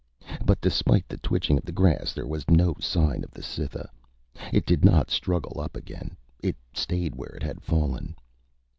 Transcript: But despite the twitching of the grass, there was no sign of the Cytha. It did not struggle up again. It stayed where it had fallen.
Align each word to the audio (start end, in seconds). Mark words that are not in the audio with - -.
But 0.43 0.59
despite 0.61 1.07
the 1.07 1.17
twitching 1.19 1.59
of 1.59 1.63
the 1.63 1.71
grass, 1.71 2.11
there 2.15 2.25
was 2.25 2.49
no 2.49 2.75
sign 2.79 3.23
of 3.23 3.29
the 3.29 3.43
Cytha. 3.43 3.87
It 4.51 4.65
did 4.65 4.83
not 4.83 5.11
struggle 5.11 5.61
up 5.61 5.75
again. 5.77 6.17
It 6.41 6.55
stayed 6.73 7.13
where 7.13 7.35
it 7.35 7.43
had 7.43 7.61
fallen. 7.61 8.15